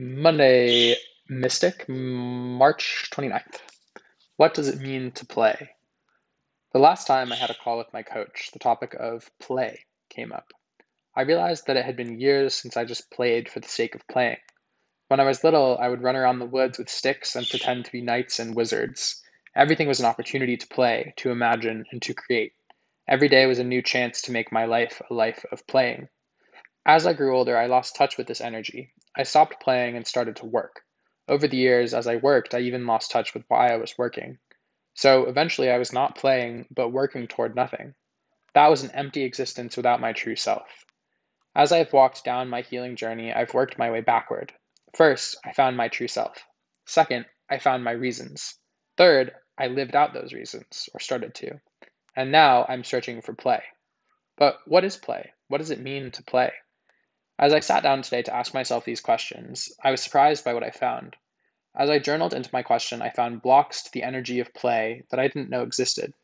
Monday, 0.00 0.94
Mystic, 1.28 1.88
March 1.88 3.10
29th. 3.10 3.58
What 4.36 4.54
does 4.54 4.68
it 4.68 4.78
mean 4.78 5.10
to 5.10 5.26
play? 5.26 5.70
The 6.72 6.78
last 6.78 7.08
time 7.08 7.32
I 7.32 7.34
had 7.34 7.50
a 7.50 7.54
call 7.54 7.78
with 7.78 7.92
my 7.92 8.04
coach, 8.04 8.50
the 8.52 8.60
topic 8.60 8.94
of 8.94 9.28
play 9.40 9.86
came 10.08 10.30
up. 10.30 10.52
I 11.16 11.22
realized 11.22 11.66
that 11.66 11.76
it 11.76 11.84
had 11.84 11.96
been 11.96 12.20
years 12.20 12.54
since 12.54 12.76
I 12.76 12.84
just 12.84 13.10
played 13.10 13.48
for 13.48 13.58
the 13.58 13.66
sake 13.66 13.96
of 13.96 14.06
playing. 14.06 14.36
When 15.08 15.18
I 15.18 15.24
was 15.24 15.42
little, 15.42 15.76
I 15.80 15.88
would 15.88 16.04
run 16.04 16.14
around 16.14 16.38
the 16.38 16.46
woods 16.46 16.78
with 16.78 16.88
sticks 16.88 17.34
and 17.34 17.44
pretend 17.48 17.84
to 17.86 17.90
be 17.90 18.00
knights 18.00 18.38
and 18.38 18.54
wizards. 18.54 19.20
Everything 19.56 19.88
was 19.88 19.98
an 19.98 20.06
opportunity 20.06 20.56
to 20.56 20.68
play, 20.68 21.12
to 21.16 21.32
imagine, 21.32 21.84
and 21.90 22.00
to 22.02 22.14
create. 22.14 22.52
Every 23.08 23.28
day 23.28 23.46
was 23.46 23.58
a 23.58 23.64
new 23.64 23.82
chance 23.82 24.22
to 24.22 24.32
make 24.32 24.52
my 24.52 24.64
life 24.64 25.02
a 25.10 25.14
life 25.14 25.44
of 25.50 25.66
playing. 25.66 26.08
As 26.88 27.06
I 27.06 27.12
grew 27.12 27.36
older, 27.36 27.54
I 27.54 27.66
lost 27.66 27.96
touch 27.96 28.16
with 28.16 28.28
this 28.28 28.40
energy. 28.40 28.94
I 29.14 29.22
stopped 29.22 29.60
playing 29.62 29.94
and 29.94 30.06
started 30.06 30.36
to 30.36 30.46
work. 30.46 30.86
Over 31.28 31.46
the 31.46 31.58
years, 31.58 31.92
as 31.92 32.06
I 32.06 32.16
worked, 32.16 32.54
I 32.54 32.60
even 32.60 32.86
lost 32.86 33.10
touch 33.10 33.34
with 33.34 33.44
why 33.48 33.70
I 33.70 33.76
was 33.76 33.98
working. 33.98 34.38
So 34.94 35.26
eventually, 35.26 35.70
I 35.70 35.76
was 35.76 35.92
not 35.92 36.16
playing, 36.16 36.64
but 36.70 36.88
working 36.88 37.28
toward 37.28 37.54
nothing. 37.54 37.94
That 38.54 38.68
was 38.68 38.82
an 38.82 38.90
empty 38.92 39.22
existence 39.24 39.76
without 39.76 40.00
my 40.00 40.14
true 40.14 40.34
self. 40.34 40.86
As 41.54 41.72
I 41.72 41.76
have 41.76 41.92
walked 41.92 42.24
down 42.24 42.48
my 42.48 42.62
healing 42.62 42.96
journey, 42.96 43.34
I've 43.34 43.52
worked 43.52 43.76
my 43.76 43.90
way 43.90 44.00
backward. 44.00 44.54
First, 44.96 45.36
I 45.44 45.52
found 45.52 45.76
my 45.76 45.88
true 45.88 46.08
self. 46.08 46.46
Second, 46.86 47.26
I 47.50 47.58
found 47.58 47.84
my 47.84 47.92
reasons. 47.92 48.54
Third, 48.96 49.34
I 49.58 49.66
lived 49.66 49.94
out 49.94 50.14
those 50.14 50.32
reasons, 50.32 50.88
or 50.94 51.00
started 51.00 51.34
to. 51.34 51.60
And 52.16 52.32
now 52.32 52.64
I'm 52.66 52.82
searching 52.82 53.20
for 53.20 53.34
play. 53.34 53.62
But 54.38 54.60
what 54.64 54.84
is 54.84 54.96
play? 54.96 55.32
What 55.48 55.58
does 55.58 55.70
it 55.70 55.80
mean 55.80 56.10
to 56.12 56.22
play? 56.22 56.50
As 57.40 57.52
I 57.52 57.60
sat 57.60 57.84
down 57.84 58.02
today 58.02 58.22
to 58.22 58.34
ask 58.34 58.52
myself 58.52 58.84
these 58.84 59.00
questions, 59.00 59.72
I 59.84 59.92
was 59.92 60.02
surprised 60.02 60.44
by 60.44 60.54
what 60.54 60.64
I 60.64 60.70
found. 60.70 61.14
As 61.76 61.88
I 61.88 62.00
journaled 62.00 62.34
into 62.34 62.50
my 62.52 62.64
question, 62.64 63.00
I 63.00 63.10
found 63.10 63.42
blocks 63.42 63.80
to 63.84 63.92
the 63.92 64.02
energy 64.02 64.40
of 64.40 64.52
play 64.54 65.04
that 65.10 65.20
I 65.20 65.28
didn't 65.28 65.48
know 65.48 65.62
existed. 65.62 66.14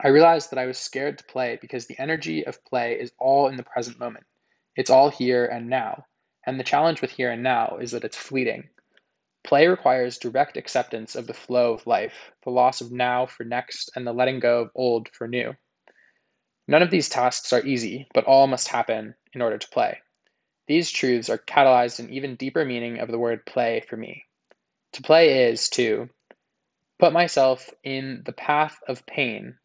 I 0.00 0.08
realized 0.08 0.50
that 0.50 0.58
I 0.58 0.64
was 0.64 0.78
scared 0.78 1.18
to 1.18 1.24
play 1.24 1.58
because 1.60 1.86
the 1.86 1.98
energy 2.00 2.42
of 2.46 2.64
play 2.64 2.98
is 2.98 3.12
all 3.18 3.48
in 3.48 3.58
the 3.58 3.62
present 3.62 3.98
moment. 3.98 4.24
It's 4.76 4.88
all 4.88 5.10
here 5.10 5.44
and 5.44 5.68
now. 5.68 6.06
And 6.46 6.58
the 6.58 6.64
challenge 6.64 7.02
with 7.02 7.10
here 7.10 7.30
and 7.30 7.42
now 7.42 7.76
is 7.78 7.90
that 7.90 8.04
it's 8.04 8.16
fleeting. 8.16 8.70
Play 9.42 9.68
requires 9.68 10.16
direct 10.16 10.56
acceptance 10.56 11.14
of 11.14 11.26
the 11.26 11.34
flow 11.34 11.74
of 11.74 11.86
life, 11.86 12.32
the 12.44 12.50
loss 12.50 12.80
of 12.80 12.90
now 12.90 13.26
for 13.26 13.44
next, 13.44 13.90
and 13.94 14.06
the 14.06 14.14
letting 14.14 14.40
go 14.40 14.62
of 14.62 14.70
old 14.74 15.10
for 15.10 15.28
new. 15.28 15.54
None 16.66 16.82
of 16.82 16.90
these 16.90 17.10
tasks 17.10 17.52
are 17.52 17.64
easy, 17.66 18.08
but 18.14 18.24
all 18.24 18.46
must 18.46 18.68
happen 18.68 19.14
in 19.34 19.42
order 19.42 19.58
to 19.58 19.68
play. 19.68 20.00
These 20.66 20.90
truths 20.90 21.28
are 21.28 21.38
catalyzed 21.38 21.98
an 21.98 22.10
even 22.10 22.36
deeper 22.36 22.64
meaning 22.64 22.98
of 22.98 23.10
the 23.10 23.18
word 23.18 23.44
play 23.44 23.80
for 23.88 23.96
me. 23.96 24.24
To 24.92 25.02
play 25.02 25.48
is 25.50 25.68
to 25.70 26.08
put 26.98 27.12
myself 27.12 27.68
in 27.82 28.22
the 28.24 28.32
path 28.32 28.78
of 28.88 29.04
pain 29.06 29.58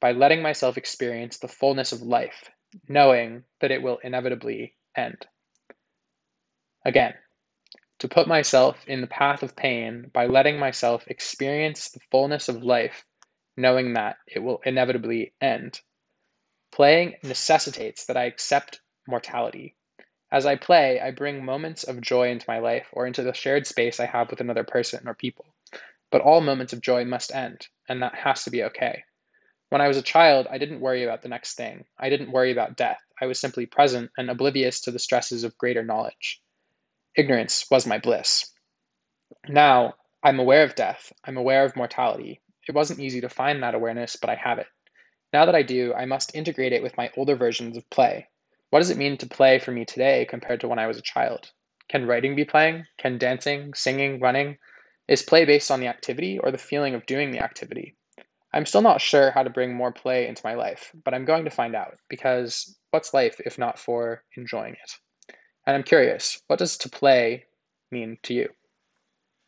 by 0.00 0.12
letting 0.12 0.42
myself 0.42 0.76
experience 0.76 1.38
the 1.38 1.48
fullness 1.48 1.92
of 1.92 2.02
life, 2.02 2.50
knowing 2.88 3.44
that 3.60 3.70
it 3.70 3.80
will 3.82 3.98
inevitably 3.98 4.74
end. 4.94 5.26
Again, 6.84 7.14
to 8.00 8.08
put 8.08 8.28
myself 8.28 8.84
in 8.86 9.00
the 9.00 9.06
path 9.06 9.42
of 9.42 9.56
pain 9.56 10.10
by 10.12 10.26
letting 10.26 10.58
myself 10.58 11.06
experience 11.08 11.90
the 11.90 12.00
fullness 12.10 12.48
of 12.48 12.62
life, 12.62 13.06
knowing 13.56 13.94
that 13.94 14.16
it 14.26 14.40
will 14.40 14.60
inevitably 14.66 15.32
end. 15.40 15.80
Playing 16.72 17.14
necessitates 17.22 18.04
that 18.04 18.18
I 18.18 18.24
accept 18.24 18.80
mortality. 19.08 19.76
As 20.32 20.44
I 20.44 20.56
play, 20.56 21.00
I 21.00 21.12
bring 21.12 21.44
moments 21.44 21.84
of 21.84 22.00
joy 22.00 22.30
into 22.30 22.46
my 22.48 22.58
life 22.58 22.88
or 22.92 23.06
into 23.06 23.22
the 23.22 23.32
shared 23.32 23.66
space 23.66 24.00
I 24.00 24.06
have 24.06 24.30
with 24.30 24.40
another 24.40 24.64
person 24.64 25.06
or 25.06 25.14
people. 25.14 25.46
But 26.10 26.20
all 26.20 26.40
moments 26.40 26.72
of 26.72 26.80
joy 26.80 27.04
must 27.04 27.34
end, 27.34 27.68
and 27.88 28.02
that 28.02 28.14
has 28.14 28.42
to 28.44 28.50
be 28.50 28.64
okay. 28.64 29.04
When 29.68 29.80
I 29.80 29.88
was 29.88 29.96
a 29.96 30.02
child, 30.02 30.46
I 30.50 30.58
didn't 30.58 30.80
worry 30.80 31.02
about 31.04 31.22
the 31.22 31.28
next 31.28 31.54
thing. 31.56 31.84
I 31.98 32.08
didn't 32.08 32.32
worry 32.32 32.52
about 32.52 32.76
death. 32.76 33.00
I 33.20 33.26
was 33.26 33.38
simply 33.38 33.66
present 33.66 34.10
and 34.16 34.30
oblivious 34.30 34.80
to 34.82 34.90
the 34.90 34.98
stresses 34.98 35.44
of 35.44 35.58
greater 35.58 35.82
knowledge. 35.82 36.42
Ignorance 37.16 37.66
was 37.70 37.86
my 37.86 37.98
bliss. 37.98 38.52
Now, 39.48 39.94
I'm 40.22 40.38
aware 40.38 40.64
of 40.64 40.74
death, 40.74 41.12
I'm 41.24 41.36
aware 41.36 41.64
of 41.64 41.76
mortality. 41.76 42.40
It 42.68 42.74
wasn't 42.74 43.00
easy 43.00 43.20
to 43.20 43.28
find 43.28 43.62
that 43.62 43.74
awareness, 43.74 44.16
but 44.16 44.28
I 44.28 44.34
have 44.34 44.58
it. 44.58 44.66
Now 45.32 45.46
that 45.46 45.54
I 45.54 45.62
do, 45.62 45.94
I 45.94 46.04
must 46.04 46.34
integrate 46.34 46.72
it 46.72 46.82
with 46.82 46.96
my 46.96 47.10
older 47.16 47.36
versions 47.36 47.76
of 47.76 47.88
play. 47.90 48.28
What 48.76 48.80
does 48.80 48.90
it 48.90 48.98
mean 48.98 49.16
to 49.16 49.26
play 49.26 49.58
for 49.58 49.72
me 49.72 49.86
today 49.86 50.26
compared 50.28 50.60
to 50.60 50.68
when 50.68 50.78
I 50.78 50.86
was 50.86 50.98
a 50.98 51.02
child? 51.02 51.50
Can 51.88 52.06
writing 52.06 52.36
be 52.36 52.44
playing? 52.44 52.84
Can 52.98 53.16
dancing, 53.16 53.72
singing, 53.72 54.20
running? 54.20 54.58
Is 55.08 55.22
play 55.22 55.46
based 55.46 55.70
on 55.70 55.80
the 55.80 55.86
activity 55.86 56.38
or 56.38 56.50
the 56.50 56.58
feeling 56.58 56.94
of 56.94 57.06
doing 57.06 57.30
the 57.30 57.38
activity? 57.38 57.96
I'm 58.52 58.66
still 58.66 58.82
not 58.82 59.00
sure 59.00 59.30
how 59.30 59.44
to 59.44 59.48
bring 59.48 59.74
more 59.74 59.92
play 59.92 60.28
into 60.28 60.42
my 60.44 60.52
life, 60.52 60.92
but 61.06 61.14
I'm 61.14 61.24
going 61.24 61.46
to 61.46 61.50
find 61.50 61.74
out 61.74 61.96
because 62.10 62.76
what's 62.90 63.14
life 63.14 63.40
if 63.46 63.58
not 63.58 63.78
for 63.78 64.22
enjoying 64.36 64.74
it? 64.74 64.92
And 65.66 65.74
I'm 65.74 65.82
curious, 65.82 66.38
what 66.46 66.58
does 66.58 66.76
to 66.76 66.90
play 66.90 67.46
mean 67.90 68.18
to 68.24 68.34
you? 68.34 68.50